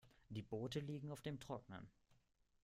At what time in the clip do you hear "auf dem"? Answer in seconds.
1.11-1.39